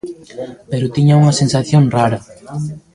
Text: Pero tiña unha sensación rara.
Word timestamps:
Pero 0.71 0.93
tiña 0.95 1.19
unha 1.21 1.37
sensación 1.41 1.83
rara. 1.95 2.19